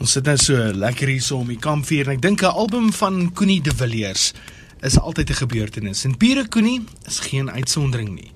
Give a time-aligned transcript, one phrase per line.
[0.00, 2.86] Ons sit nou so lekker hier so om die kampvuur en ek dink 'n album
[2.88, 4.32] van Koenie De Villiers
[4.80, 6.04] is altyd 'n gebeurtenis.
[6.04, 8.32] En Pure Koenie is geen uitsondering nie.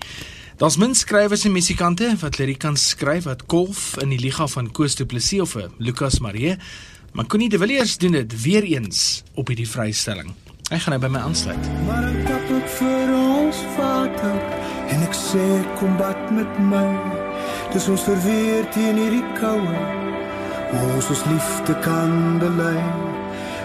[0.59, 4.71] Daar's min skrywers en musikante wat liriek kan skryf wat golf in die liga van
[4.71, 6.57] Koos Du Plessis of Lucas Marie,
[7.13, 10.35] maar Koenie De Villiers doen dit weer eens op hierdie vrystelling.
[10.69, 11.65] Hy gaan nou by my aansluit.
[11.87, 14.37] Maar ek tap ook vir ons vader
[14.89, 16.93] en ek sê kom bad met my.
[17.73, 20.04] Dis ons verweer teen hierdie koue
[20.73, 22.79] ons ons liefde kan bely.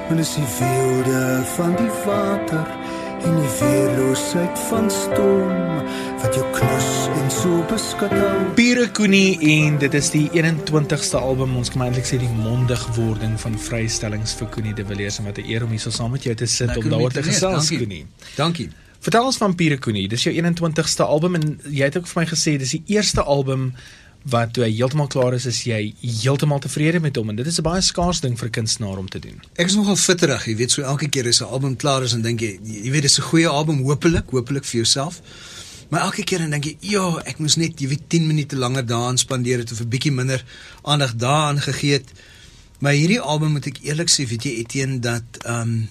[0.07, 2.66] Want is die weelde van die water
[3.23, 5.84] en die weerloosheid van storm
[6.20, 8.34] wat jou knus en so beskat hou.
[8.57, 13.55] Pure Koenie en dit is die 21ste album ons kan eintlik sê die mondigwording van
[13.70, 16.35] vrystellings vir Koenie de Villiers en wat 'n eer om hier so saam met jou
[16.35, 18.05] te sit Nou, om daaroor te gesels Koenie.
[18.35, 18.70] Dankie.
[18.99, 20.07] Vertel ons van Pure Koenie.
[20.07, 23.73] Dis jou 21ste album en jy het ook vir my gesê dis die eerste album
[24.23, 27.59] wat toe hy heeltemal klaar is, is jy heeltemal tevrede met hom en dit is
[27.59, 29.41] 'n baie skaars ding vir 'n kunstenaar om te doen.
[29.55, 32.21] Ek is nogal fitterig, jy weet, so elke keer as 'n album klaar is en
[32.21, 35.21] dink jy, jy weet dis 'n goeie album hopelik, hopelik vir jouself.
[35.89, 38.85] Maar elke keer dan dink jy, ja, ek moes net, jy weet, 10 minute langer
[38.85, 40.43] daaraan spandeer het of 'n bietjie minder
[40.83, 42.11] aandag daaraan gegee het.
[42.79, 45.89] Maar hierdie album moet ek eerlik sê, weet jy, Etienne, dat ehm um,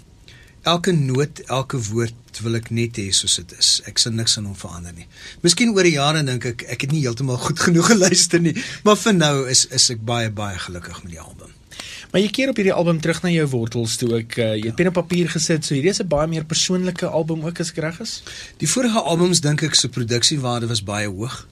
[0.69, 3.70] elke noot, elke woord wil ek net hê soos dit is.
[3.91, 5.06] Ek sien niks aan hom verander nie.
[5.42, 8.55] Miskien oor die jare dink ek ek het nie heeltemal goed genoeg geluister nie,
[8.86, 11.55] maar vir nou is is ek baie baie gelukkig met die album.
[12.12, 14.78] Maar jy keer op hierdie album terug na jou wortels toe ek uh, jy het
[14.78, 17.82] pen op papier gesit, so hierdie is 'n baie meer persoonlike album ook as ek
[17.84, 18.22] reg is.
[18.62, 21.47] Die vorige albums dink ek se produksiewaarde was baie hoog.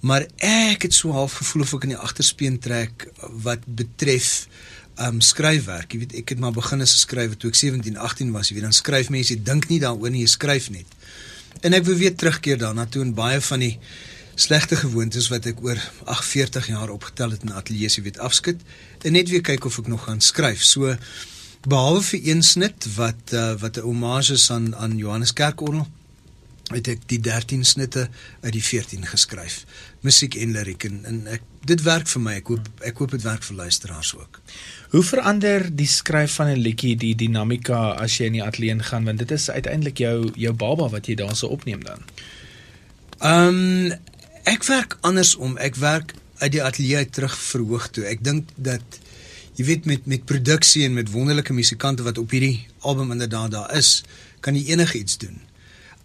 [0.00, 3.08] Maar ek het so half gevoel of ek in die agterspeen trek
[3.42, 4.46] wat betref
[5.06, 5.92] um skryfwerk.
[5.92, 8.48] Jy weet, ek het maar begin as 'n skrywer toe ek 17, 18 was.
[8.48, 10.86] Jy weet, dan skryf mense, jy dink nie daaroor nie, jy skryf net.
[11.60, 13.78] En ek wil weer terugkeer daarna toe en baie van die
[14.38, 18.60] slegte gewoontes wat ek oor 48 jaar opgetel het in ateljee se weet afskud
[19.02, 20.62] en net weer kyk of ek nog gaan skryf.
[20.62, 20.94] So
[21.66, 25.86] behalwe vir een snit wat uh, wat 'n hommage is aan aan Johannes Kerkorgel
[26.68, 28.08] het ek die 13 snitte
[28.40, 29.64] uit die 14 geskryf.
[30.06, 32.34] Musiek en liriek en, en ek dit werk vir my.
[32.38, 34.40] Ek hoop ek hoop dit werk vir luisteraars ook.
[34.94, 39.04] Hoe verander die skryf van 'n liedjie die dinamika as jy in die ateljee gaan
[39.04, 42.04] want dit is uiteindelik jou jou baba wat jy daarso opneem dan.
[43.18, 43.92] Ehm um,
[44.44, 45.56] ek werk andersom.
[45.58, 48.04] Ek werk uit die ateljee terug verhoog toe.
[48.04, 49.00] Ek dink dat
[49.58, 53.76] jy weet met met produksie en met wonderlike musikante wat op hierdie album inderdaad daar
[53.76, 54.04] is,
[54.40, 55.47] kan jy enigiets doen.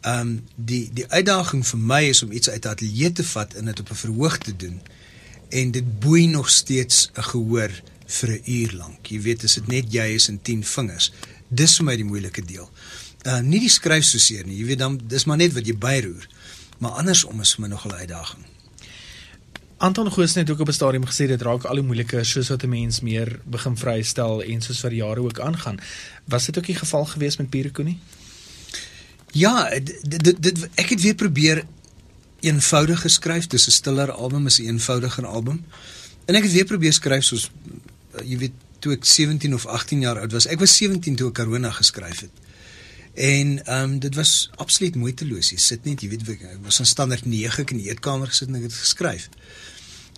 [0.03, 3.53] Ehm um, die die uitdaging vir my is om iets uit die ateljee te vat
[3.53, 4.81] en dit op 'n verhoog te doen.
[5.49, 7.71] En dit boei nog steeds 'n gehoor
[8.05, 9.05] vir 'n uur lank.
[9.05, 11.11] Jy weet as dit net jy is en 10 vingers.
[11.47, 12.69] Dis vir my die moeilike deel.
[13.25, 14.57] Uh nie die skryf so seer nie.
[14.57, 16.27] Jy weet dan dis maar net wat jy byroer.
[16.77, 18.43] Maar andersom is vir my nog 'n uitdaging.
[19.77, 22.63] Anton Goos het ook op 'n stadium gesê dit raak al hoe moeiliker soos wat
[22.63, 25.79] 'n mens meer begin vrystel en soos wat die jare ook aangaan.
[26.25, 27.99] Was dit ook die geval gewees met Pure Koenie?
[29.33, 31.63] Ja, dit dit, dit ek het weer probeer
[32.45, 33.47] eenvoudig geskryf.
[33.47, 35.65] Dis 'n stiller album, is 'n eenvoudiger album.
[36.25, 37.49] En ek het weer probeer skryf soos
[38.23, 40.45] jy weet toe ek 17 of 18 jaar oud was.
[40.45, 42.31] Ek was 17 toe ek Corona geskryf het.
[43.13, 45.49] En ehm um, dit was absoluut moeiteloos.
[45.49, 48.47] Jy sit net, jy weet ek was in standaard 9 ek in die eetkamer gesit
[48.47, 49.29] en ek het geskryf.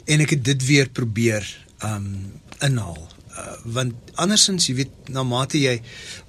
[0.06, 1.44] En ek het dit weer probeer
[1.80, 3.15] ehm um, inhaal.
[3.36, 5.76] Uh, want andersins jy weet na mate jy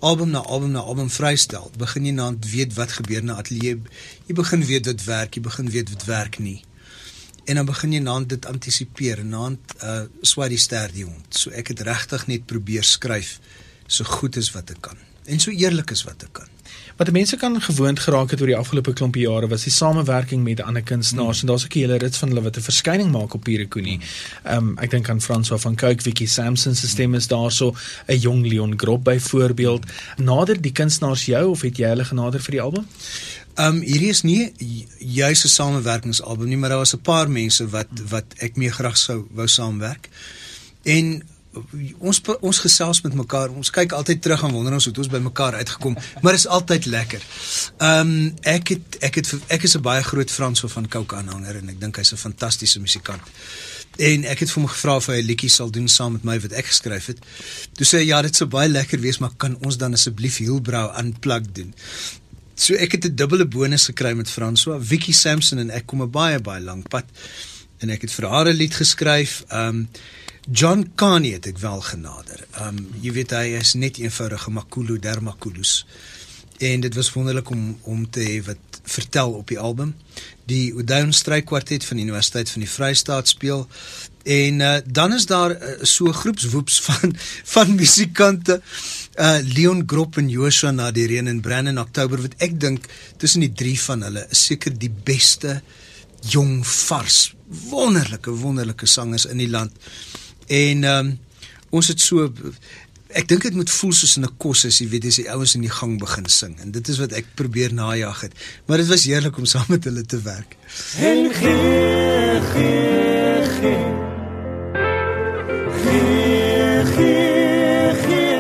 [0.00, 3.78] album na album na album vrystel, begin jy nou weet wat gebeur na ateljee.
[4.26, 6.58] Jy begin weet wat werk, jy begin weet wat werk nie.
[7.46, 11.30] En dan begin jy nou dit antisipeer en dan uh swaai die ster die hond.
[11.30, 13.38] So ek het regtig net probeer skryf
[13.86, 16.55] so goed as wat ek kan en so eerlik as wat ek kan.
[16.96, 20.62] Wat mense kan gewoond geraak het oor die afgelope klompie jare was die samewerking met
[20.64, 21.48] ander kunstenaars hmm.
[21.48, 24.00] en daar's ook 'n hele rits van hulle wat 'n verskyning maak op Pure Koenie.
[24.42, 27.74] Ehm um, ek dink aan François van Cooke, Vicky Sampson se stem is daarso,
[28.06, 29.84] 'n jong Leon Grob byvoorbeeld.
[30.16, 32.86] Nader die kunstenaars jou of het jy hulle genader vir die album?
[33.54, 34.52] Ehm um, hierdie is nie
[34.98, 38.96] juis 'n samewerkingsalbum nie, maar daar was 'n paar mense wat wat ek mee graag
[38.96, 40.08] sou wou saamwerk.
[40.82, 41.22] En
[41.98, 43.50] ons ons gesels met mekaar.
[43.50, 46.86] Ons kyk altyd terug en wonder ons hoe ons by mekaar uitgekom, maar is altyd
[46.86, 47.22] lekker.
[47.78, 51.56] Ehm um, ek het ek het ek is 'n baie groot Franso van Cooke aanhanger
[51.56, 53.22] en ek dink hy's 'n fantastiese musikant.
[53.96, 56.40] En ek het vir hom gevra of hy 'n liedjie sal doen saam met my
[56.40, 57.18] wat ek geskryf het.
[57.72, 60.92] Toe sê hy ja, dit sou baie lekker wees, maar kan ons dan asseblief Hielbrau
[60.98, 61.74] unplugged doen?
[62.54, 66.10] So ek het 'n dubbele bonus gekry met François, Vicky Sampson en ek kom 'n
[66.10, 67.04] baie baie lank pad.
[67.78, 69.44] En ek het vir haar 'n lied geskryf.
[69.52, 69.88] Um
[70.50, 72.46] John Carney het ek wel genader.
[72.60, 75.86] Um jy weet hy is net eenvoudige Makulu Dermakulus.
[76.58, 79.94] En dit was wonderlik om om te hê wat vertel op die album.
[80.44, 83.68] Die Oudtshoorn Strykwartet van die Universiteit van die Vrystaat speel
[84.26, 87.14] en uh, dan is daar uh, so groepswoeps van
[87.44, 88.60] van musikante
[89.14, 92.86] uh Leon Grop en Joshua Nadireen en Brandon October wat ek dink
[93.16, 95.60] tussen die drie van hulle is seker die beste
[96.26, 97.35] jong vars
[97.70, 99.72] wonderlike wonderlike sangers in die land.
[100.46, 101.18] En ehm um,
[101.70, 102.30] ons het so
[103.16, 105.54] ek dink dit moet voel soos in 'n kos as jy weet as die ouens
[105.54, 108.32] in die gang begin sing en dit is wat ek probeer najag het.
[108.66, 110.56] Maar dit was heerlik om saam met hulle te werk.
[110.98, 113.84] En gee gee gee
[115.82, 118.36] gee gee gee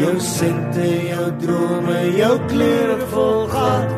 [0.00, 3.90] jou sente jou drome jou klere vol gehad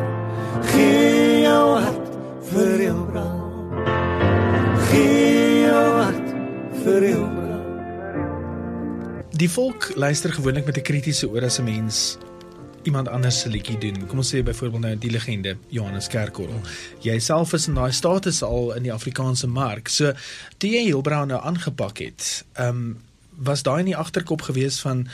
[0.71, 2.02] gee jou hart
[6.83, 7.51] vir brand
[9.33, 12.17] Die volk luister gewoonlik met 'n kritiese oor as 'n mens
[12.83, 14.07] iemand anders se liedjie doen.
[14.07, 16.61] Kom ons sê byvoorbeeld nou die legende Johannes Kerkorrel.
[17.01, 19.87] Jy self is in daai status al in die Afrikaanse mark.
[19.87, 20.13] So
[20.57, 22.97] toe jy Hilbrow nou aangepak het, ehm um,
[23.37, 25.07] was daai in die agterkop gewees van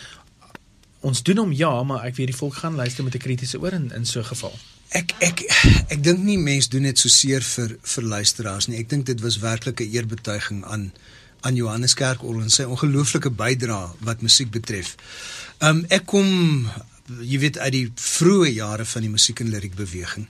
[1.00, 3.74] ons doen hom ja, maar ek weet die volk gaan luister met 'n kritiese oor
[3.74, 4.54] in in so 'n geval.
[4.90, 5.40] Ek ek
[5.88, 8.78] ek dink nie mense doen dit so seer vir vir luisteraars nie.
[8.78, 10.92] Ek dink dit was werklik 'n eerbetuiging aan
[11.42, 14.96] aan Johannes Kerkorrel en sy ongelooflike bydrae wat musiek betref.
[15.64, 16.30] Um ek kom
[17.20, 20.28] jy weet uit die vroeë jare van die musiek en liriek beweging.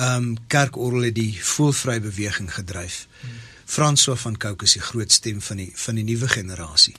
[0.00, 3.06] Um Kerkorrel het die voelvry beweging gedryf.
[3.70, 6.94] François van Cooke is die groot stem van die van die nuwe generasie.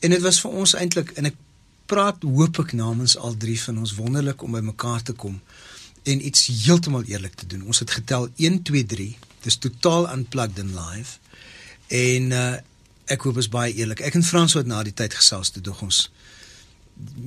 [0.00, 1.38] En dit was vir ons eintlik en ek
[1.90, 5.40] praat hoop ek namens al drie van ons wonderlik om by mekaar te kom
[6.02, 7.66] en iets heeltemal eerlik te doen.
[7.68, 9.10] Ons het getel 1 2 3.
[9.44, 11.18] Dis totaal unplugged and live.
[11.92, 12.52] En uh
[13.12, 14.00] ek hoop is baie eerlik.
[14.00, 16.06] Ek en Frans het na die tyd gesels te dog ons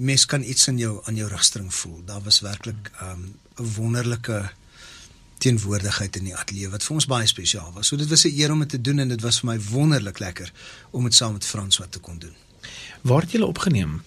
[0.07, 1.99] mes kan iets in jou aan jou rugstring voel.
[2.07, 4.49] Daar was werklik um 'n wonderlike
[5.37, 7.87] teenwoordigheid in die ateljee wat vir ons baie spesiaal was.
[7.87, 10.19] So dit was 'n eer om dit te doen en dit was vir my wonderlik
[10.19, 10.51] lekker
[10.91, 12.33] om dit saam met Frans wat te kon doen.
[13.01, 14.01] Waar het julle opgeneem?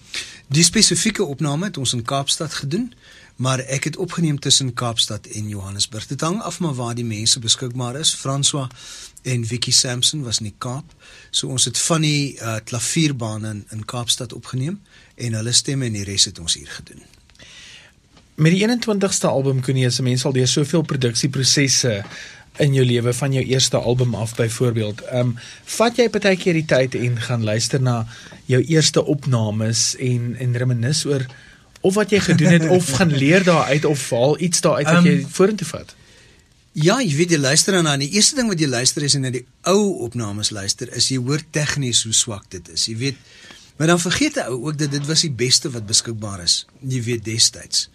[0.47, 2.93] Die spesifieke opname het ons in Kaapstad gedoen,
[3.39, 6.07] maar ek het opgeneem tussen Kaapstad en Johannesburg.
[6.07, 8.11] Dit hang af maar waar die mense beskikbaar is.
[8.15, 8.67] François
[9.21, 10.83] en Vicky Sampson was in die Kaap.
[11.31, 14.81] So ons het van die uh, klavierbaan in, in Kaapstad opgeneem
[15.15, 16.99] en hulle stemme en die res het ons hier gedoen.
[18.35, 22.03] Met die 21ste album kon jy as 'n mens al deur soveel produksieprosesse
[22.59, 25.01] in jou lewe van jou eerste album af byvoorbeeld.
[25.01, 28.07] Ehm um, vat jy partykeer die tyd en gaan luister na
[28.45, 31.23] jou eerste opnames en en reminis oor
[31.81, 35.05] of wat jy gedoen het of gaan leer daaruit of haal iets daaruit wat um,
[35.05, 35.95] jy vorentoe vat?
[36.77, 39.25] Ja, jy weet jy luister dan aan die eerste ding wat jy luister is en
[39.25, 42.85] na die ou opnames luister is jy hoor tegnies hoe swak dit is.
[42.91, 43.23] Jy weet
[43.79, 46.65] maar dan vergeet jy ook dat dit was die beste wat beskikbaar is.
[46.83, 47.87] Jy weet destyds.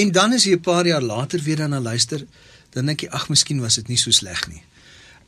[0.00, 2.24] En dan as jy 'n paar jaar later weer dan luister,
[2.70, 4.62] dan dink jy ag, miskien was dit nie so sleg nie.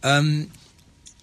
[0.01, 0.51] Ehm um,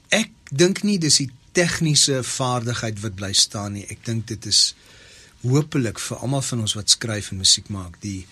[0.09, 3.85] ek dink nie dis die tegniese vaardigheid wat bly staan nie.
[3.89, 4.75] Ek dink dit is
[5.43, 8.23] hopelik vir almal van ons wat skryf en musiek maak, die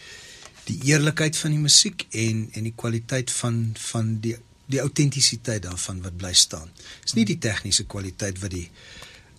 [0.69, 4.35] die eerlikheid van die musiek en en die kwaliteit van van die
[4.71, 6.69] die autentisiteit daarvan wat bly staan.
[7.03, 8.67] Dis nie die tegniese kwaliteit wat die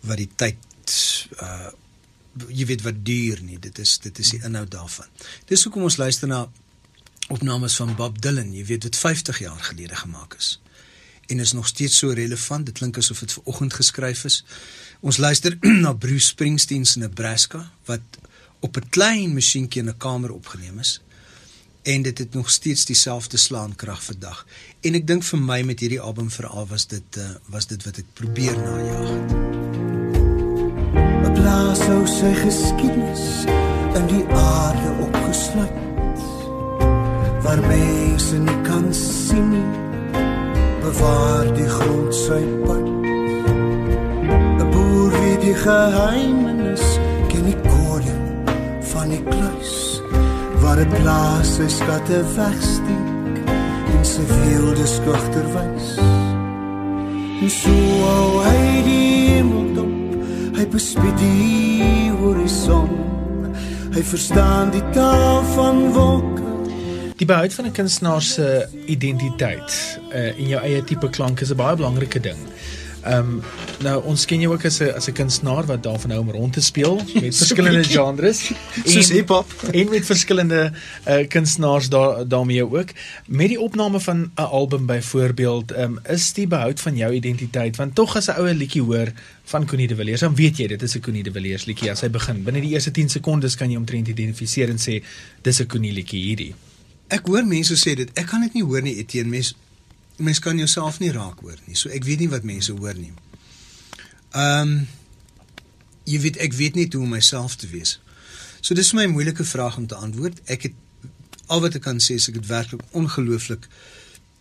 [0.09, 0.99] wat die tyd
[1.41, 1.71] uh
[2.49, 3.59] jy weet wat duur nie.
[3.61, 5.09] Dit is dit is die inhoud daarvan.
[5.51, 6.47] Dis hoekom ons luister na
[7.33, 10.55] opnames van Bob Dylan, jy weet wat 50 jaar gelede gemaak is.
[11.27, 12.67] En is nog steeds so relevant.
[12.67, 14.45] Dit klink asof dit ver oggend geskryf is.
[15.01, 18.00] Ons luister na Bruce Springsteen se Nebraska wat
[18.61, 21.00] op 'n klein masjienkie in 'n kamer opgeneem is
[21.83, 24.47] en dit het nog steeds dieselfde slaankrag vandag.
[24.81, 27.99] En ek dink vir my met hierdie album veral was dit uh, was dit wat
[27.99, 29.35] ek probeer najag het.
[31.26, 33.26] 'n Plaas sou sy geskiedenis
[33.99, 35.79] in die aarde opgesluit
[37.43, 39.82] waar mense nie kan sien nie
[40.83, 42.87] bewaar die grond sy pad.
[44.61, 46.85] 'n boer wie die geheimenis
[47.31, 48.17] ken die kode
[48.93, 49.75] van die kluis
[50.61, 53.47] waar dit plaas sy skatte wegsteek
[53.95, 55.89] en sy wilde skugter wys.
[57.43, 57.77] En so
[58.47, 62.91] hy die hemel dop hy bespied die horison
[63.95, 66.51] hy verstaan die taal van wolke
[67.23, 71.57] die behoud van 'n kunstenaar se identiteit uh, en jou eie tipe klank is 'n
[71.57, 72.41] baie belangrike ding
[73.02, 73.43] Ehm um,
[73.83, 76.52] Nou ons ken jou ook as 'n as 'n kunstenaar wat daarvan hou om rond
[76.52, 78.50] te speel met verskillende genres
[78.93, 80.73] soos hiphop en met verskillende
[81.09, 82.91] uh, kunstenaars daar daarmee ook.
[83.26, 87.95] Met die opname van 'n album byvoorbeeld, um, is die behoud van jou identiteit want
[87.95, 89.12] tog as 'n oue liedjie hoor
[89.45, 92.00] van Connie de Villiers, dan weet jy dit is 'n Connie de Villiers liedjie as
[92.00, 92.43] hy begin.
[92.43, 95.02] Binne die eerste 10 sekondes kan jy omtrent identifiseer en sê
[95.43, 96.55] dis 'n Connie liedjie hierdie.
[97.12, 98.11] Ek hoor mense sê dit.
[98.19, 99.31] Ek kan dit nie hoor nie, Etienne.
[99.31, 99.54] Mens
[100.23, 101.76] mens kan jouself nie raak hoor nie.
[101.76, 103.12] So ek weet nie wat mense hoor nie.
[104.33, 104.75] Ehm um,
[106.02, 107.97] jy weet ek weet nie hoe om myself te wees.
[108.61, 110.40] So dis my moeilike vraag om te antwoord.
[110.50, 111.11] Ek het
[111.47, 113.69] al wat ek kan sê is ek het werklik ongelooflik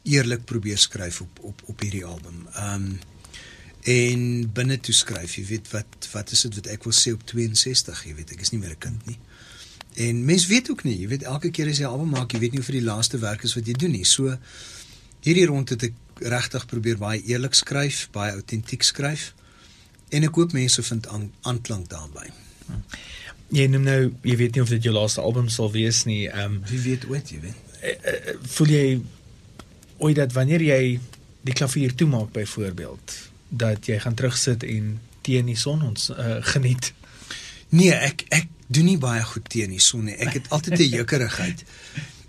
[0.09, 2.45] eerlik probeer skryf op op op hierdie album.
[2.53, 2.99] Ehm um,
[3.81, 4.23] en
[4.53, 8.03] binne toe skryf, jy weet wat wat is dit wat ek wil sê op 62,
[8.05, 9.17] jy weet ek is nie meer 'n kind nie.
[9.93, 12.39] En mens weet ook nie, jy weet elke keer as jy 'n album maak, jy
[12.39, 14.05] weet nie of vir die laaste werk is wat jy doen nie.
[14.05, 14.37] So
[15.21, 19.33] hierdie rond het ek regtig probeer baie eerlik skryf, baie autentiek skryf.
[20.09, 21.07] En ek hoop mense vind
[21.41, 22.29] aanklank daarbey.
[22.67, 22.83] Hmm.
[23.51, 26.27] Jy noem nou, jy weet nie of dit jou laaste album sal wees nie.
[26.29, 27.55] Ehm um, wie weet ooit, jy weet.
[27.81, 29.01] Uh, uh, voel jy
[29.97, 30.99] ooit dat wanneer jy
[31.41, 33.17] die klavier toemaak byvoorbeeld
[33.49, 36.93] dat jy gaan terugsit en teen die son ons uh, geniet?
[37.69, 40.15] Nee, ek ek doen nie baie goed teen die son nie.
[40.15, 41.63] Ek het altyd 'n jukkerigheid.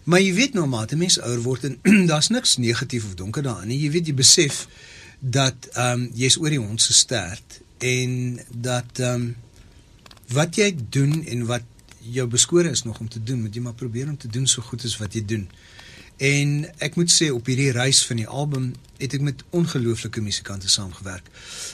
[0.05, 1.79] Maar jy weet nou maar, 'n mens ouer word en
[2.11, 3.79] daar's niks negatief of donker daarin nie.
[3.79, 4.67] Jy weet jy besef
[5.19, 9.37] dat ehm um, jy's oor die hond se stert en dat ehm um,
[10.33, 11.63] wat jy doen en wat
[11.99, 14.63] jou beskore is nog om te doen, moet jy maar probeer om te doen so
[14.63, 15.49] goed as wat jy doen.
[16.17, 20.69] En ek moet sê op hierdie reis van die album het ek met ongelooflike musikante
[20.69, 21.31] saamgewerk.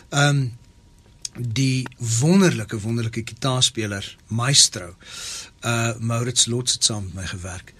[0.09, 0.49] Ehm um,
[1.37, 4.95] die wonderlike wonderlike gitaarspeler Maestro
[5.65, 7.75] uh Maurits Lots het saam met my gewerk.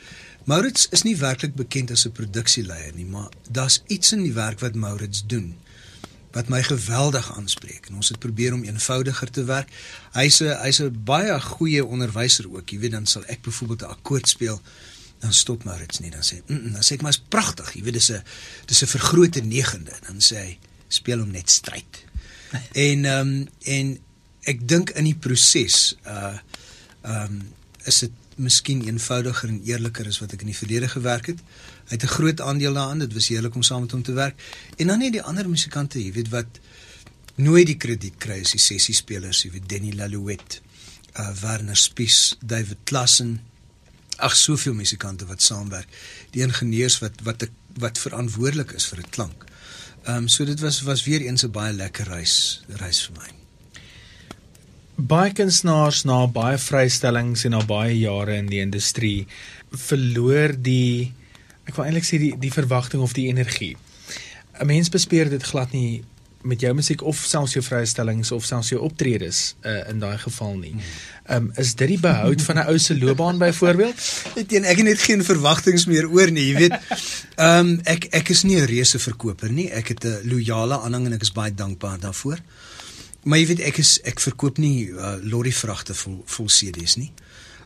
[0.45, 4.61] Maurits is nie werklik bekend as 'n produksieleier nie, maar daar's iets in die werk
[4.61, 5.57] wat Maurits doen
[6.33, 9.71] wat my geweldig aanspreek en ons het probeer om eenvoudiger te werk.
[10.13, 12.71] Hy's 'n hy's 'n baie goeie onderwyser ook.
[12.71, 14.61] Jy weet dan sal ek byvoorbeeld 'n akkoord speel
[15.19, 17.75] dan stop Maurits nie dan sê mm -mm, dan sê ek maar is pragtig.
[17.75, 18.23] Jy weet dis 'n
[18.67, 22.05] dis 'n vergrote negende dan sê hy speel hom net stryd.
[22.89, 23.99] en ehm um, en
[24.49, 26.37] ek dink in die proses uh
[27.03, 27.43] ehm um,
[27.89, 31.41] is dit miskien eenvoudiger en eerliker as wat ek in die verlede gewerk het.
[31.89, 32.99] Hy het 'n groot aandeel daarin.
[32.99, 34.37] Dit was heerlik om saam met hom te werk.
[34.77, 36.61] En dan net die ander musikante, jy weet wat
[37.35, 40.61] nooit die krediet kry as die sessie spelers, jy weet Denny Lalouet,
[41.19, 43.41] uh Werner Spies, David Klassen.
[44.17, 45.89] Ag soveel musikante wat saamwerk.
[46.31, 49.45] Die ingenieurs wat wat ek, wat verantwoordelik is vir 'n klank.
[50.09, 53.39] Ehm um, so dit was was weer eens 'n baie lekker reis, reis vir my
[54.99, 59.27] baie kunstenaars na baie vrystellings en na baie jare in die industrie
[59.71, 61.13] verloor die
[61.69, 63.77] ek wil eintlik sê die die verwagting of die energie.
[64.59, 66.03] 'n Mens bespeer dit glad nie
[66.43, 70.55] met jou musiek of selfs jou vrystellings of selfs jou optredes uh, in daai geval
[70.59, 70.75] nie.
[71.27, 73.97] Ehm um, is dit die behoud van 'n ou se loopbaan byvoorbeeld?
[74.37, 76.79] Ek teen ek het net geen verwagtinge meer oor nie, jy weet.
[77.37, 79.71] Ehm um, ek ek is nie 'n reuse verkoper nie.
[79.71, 82.39] Ek het 'n loyale aanhang en ek is baie dankbaar daarvoor.
[83.25, 87.13] Maar jy weet ek is ek verkoop nie uh, lorry vragte vol vol CD's nie.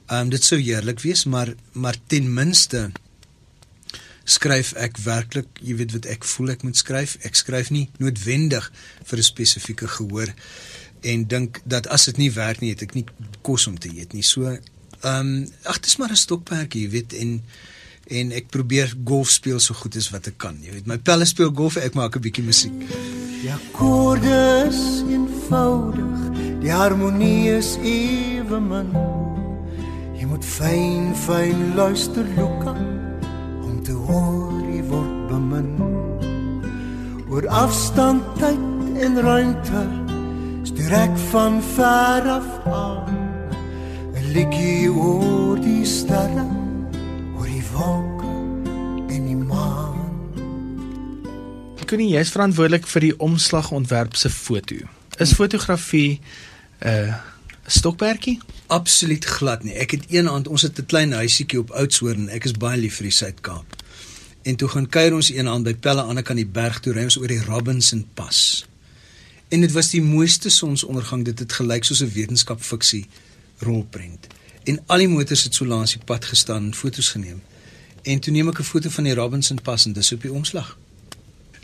[0.08, 2.90] Ehm um, dit sou heerlik wees, maar maar ten minste
[4.24, 7.16] skryf ek werklik, jy weet wat ek voel ek moet skryf.
[7.26, 8.70] Ek skryf nie noodwendig
[9.04, 10.32] vir 'n spesifieke gehoor
[11.02, 13.06] en dink dat as dit nie werk nie, het ek nie
[13.42, 14.22] kos om te eet nie.
[14.22, 14.62] So ehm
[15.02, 17.42] um, ag dis maar 'n stokperdjie, jy weet en
[18.10, 20.58] en ek probeer golf speel so goed as wat ek kan.
[20.62, 22.72] Jy weet my pelle speel golf, ek maak 'n bietjie musiek.
[23.42, 26.20] Die akkoorde is eenvoudig,
[26.60, 28.92] die harmonie is ewe min.
[30.18, 32.91] Jy moet fyn fyn luister Luka
[37.32, 39.82] Oor afstand, tyd en ruimte
[40.68, 43.14] stuur ek van ver af aan
[44.12, 46.44] 'n liedjie oor die sterre,
[47.32, 48.34] oor die wolke
[49.16, 49.96] en die maan.
[51.88, 54.76] Koenie, jy's verantwoordelik vir die omslagontwerp se foto.
[55.16, 56.20] Is fotografie
[56.84, 57.14] 'n uh,
[57.66, 58.40] stokperdjie?
[58.66, 59.74] Absoluut glad nie.
[59.74, 62.28] Ek het een aand, ons het 'n klein huisietjie op Oudtshoorn.
[62.28, 63.81] Ek is baie lief vir die Suid-Kaap.
[64.42, 66.92] En toe gaan kuier ons een aand by Pelle aan die kant die berg toe,
[66.92, 68.66] ry ons oor die Robinson Pas.
[69.48, 71.24] En dit was die mooiste sonsondergang.
[71.24, 73.06] Dit het gelyk soos 'n wetenskapfiksie
[73.58, 74.26] rolprent.
[74.64, 77.42] En al die motors het so langs die pad gestaan en foto's geneem.
[78.02, 80.78] En toe neem ek 'n foto van die Robinson Pas en dis op die omslag.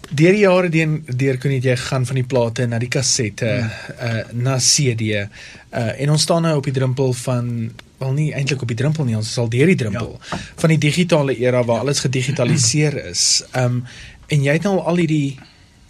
[0.09, 3.99] Deur die jare deur deur kon jy gaan van die plate na die kassette hmm.
[4.09, 5.27] uh na CD uh
[5.73, 9.17] en ons staan nou op die drempel van wel nie eintlik op die drempel nie
[9.19, 10.39] ons is al deur die drempel ja.
[10.63, 13.43] van die digitale era waar alles gedigitaliseer is.
[13.53, 13.85] Um
[14.29, 15.39] en jy het nou al hierdie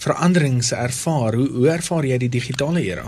[0.03, 1.35] veranderings ervaar.
[1.39, 3.07] Hoe hoe ervaar jy die digitale era?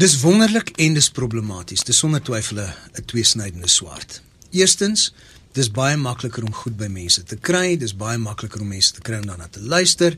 [0.00, 1.84] Dis wonderlik en dis problematies.
[1.84, 4.22] Dis sonder twyfel 'n 'n tweesnydende swaard.
[4.50, 5.12] Eerstens,
[5.56, 9.04] dis baie makliker om goed by mense te kry, dis baie makliker om mense te
[9.04, 10.16] kry om daarna te luister.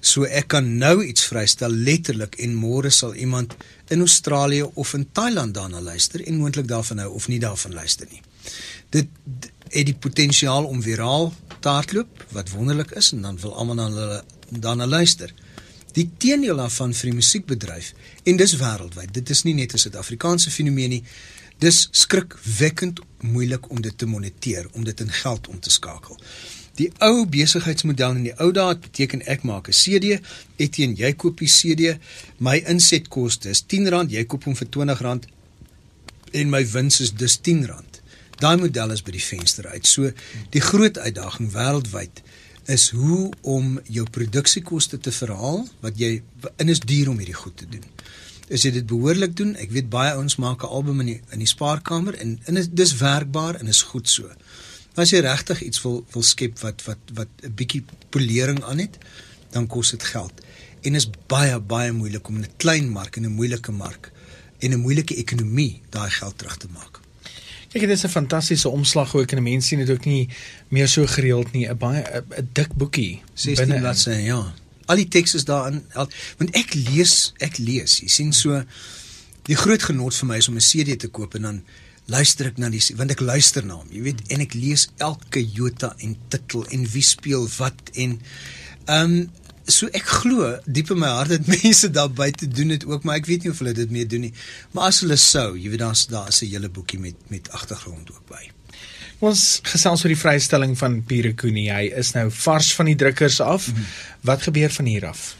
[0.00, 3.56] So ek kan nou iets vrystel letterlik en môre sal iemand
[3.88, 8.08] in Australië of in Thailand daarna luister en moontlik daarvan hou of nie daarvan luister
[8.10, 8.22] nie.
[8.90, 9.08] Dit
[9.70, 13.96] het die potensiaal om viraal te hardloop wat wonderlik is en dan wil almal dan
[13.98, 15.32] hulle daarna luister.
[15.94, 17.92] Die teendeel daarvan vir die musiekbedryf
[18.26, 19.12] en dis wêreldwyd.
[19.14, 21.04] Dit is nie net 'n Suid-Afrikaanse fenomeen nie.
[21.58, 26.18] Dis skrikwekkend moeilik om dit te moniteer, om dit in geld om te skakel.
[26.74, 30.18] Die ou besigheidsmodel in die ou dae beteken ek maak 'n CD,
[30.56, 31.98] Etienne jy koop die CD,
[32.38, 35.28] my insetkoste is R10, jy koop hom vir R20
[36.32, 38.02] en my wins is dus R10.
[38.38, 39.86] Daai model is by die venster uit.
[39.86, 40.10] So
[40.50, 42.22] die groot uitdaging wêreldwyd
[42.66, 46.22] is hoe om jou produksiekoste te verhaal wat jy
[46.56, 47.84] in is duur om hierdie goed te doen.
[48.52, 51.38] As jy dit behoorlik doen, ek weet baie ouens maak 'n album in die in
[51.38, 54.28] die spaarkamer en en is dis werkbaar en is goed so.
[54.94, 58.98] As jy regtig iets wil wil skep wat wat wat 'n bietjie polering aan het,
[59.50, 60.32] dan kos dit geld.
[60.82, 64.12] En is baie baie moeilik om in 'n klein mark en 'n moeilike mark
[64.58, 67.00] en 'n moeilike ekonomie daai geld terug te maak.
[67.74, 70.28] Kyk, dit is 'n fantastiese omslag ook en mense sien dit ook nie
[70.68, 71.66] meer so gereeld nie.
[71.68, 74.54] 'n Baie 'n dik boekie 16 bladsye, ja.
[74.86, 75.82] Al die teks is daarin.
[75.94, 78.00] Want ek lees, ek lees.
[78.04, 78.62] Jy sien so
[79.48, 81.62] die groot genot vir my is om 'n CD te koop en dan
[82.06, 83.88] luister ek na die want ek luister na hom.
[83.92, 88.20] Jy weet, en ek lees elke jota en titel en wie speel wat en
[88.86, 89.30] ehm um,
[89.64, 93.16] so ek glo diep in my hart dat mense daar buite doen dit ook, maar
[93.16, 94.34] ek weet nie of hulle dit meer doen nie.
[94.76, 98.26] Maar as hulle sou, jy weet daar's daar's 'n hele boekie met met agtergrond ook
[98.28, 98.50] by.
[99.22, 101.70] Ons gesels oor die vrystelling van Pierre Koenie.
[101.70, 103.68] Hy is nou vars van die drukkers af.
[103.68, 103.86] Mm -hmm.
[104.20, 105.36] Wat gebeur van hier af?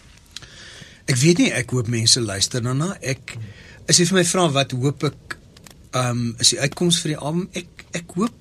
[1.04, 2.96] Ek weet nie, ek hoop mense luister daarna.
[3.00, 3.36] Ek
[3.88, 5.38] as jy vir my vra wat hoop ek
[5.94, 7.48] ehm um, is die uitkoms vir die album?
[7.52, 8.32] Ek ek hoop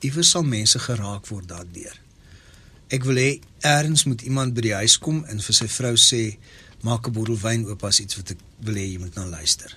[0.00, 1.96] iewers sal mense geraak word daardeur.
[2.92, 6.36] Ek wil hê eers moet iemand by die huis kom en vir sy vrou sê
[6.82, 9.76] maak 'n bottel wyn oop as iets wat ek wil hê jy moet na luister.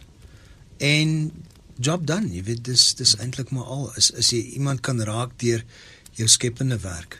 [0.78, 1.32] En
[1.78, 5.36] job done, jy weet dis dis eintlik maar al is as jy iemand kan raak
[5.42, 5.64] deur
[6.16, 7.20] jou skepende werk.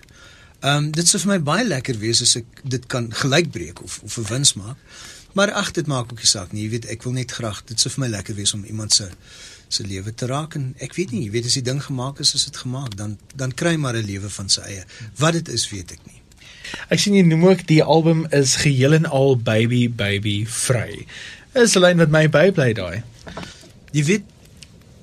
[0.62, 4.00] Ehm um, dit sou vir my baie lekker wees as ek dit kan gelykbreek of
[4.04, 4.78] of 'n wins maak.
[5.36, 6.64] Maar ag dit maak ook nie saak nie.
[6.64, 9.10] Jy weet ek wil net graag dit sou vir my lekker wees om iemand se
[9.68, 12.34] se lewe te raak en ek weet nie, jy weet as die ding gemaak is,
[12.36, 14.86] is dit gemaak, dan dan kry maar 'n lewe van sy eie.
[15.18, 16.22] Wat dit is, weet ek nie.
[16.90, 21.06] Ek sien jy noem ook die album is geheel en al baby baby vry.
[21.54, 23.04] Is alleen wat my bybly daai.
[23.92, 24.24] Jy weet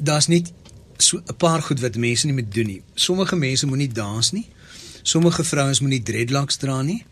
[0.02, 0.52] daar's net
[0.96, 2.82] so 'n paar goed wat mense nie moet doen nie.
[2.94, 4.48] Sommige mense moenie dans nie.
[5.02, 7.04] Sommige vrouens moenie dreadlocks dra nie.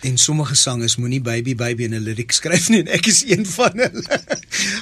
[0.00, 3.46] En sommige sangers moenie baby baby in 'n liriek skryf nie en ek is een
[3.46, 4.20] van hulle.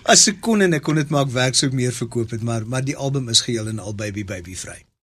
[0.03, 2.67] As ek kon en ek kon dit maak werk sou ek meer verkoop het, maar
[2.67, 4.88] maar die album is geheel en al baby baby vry.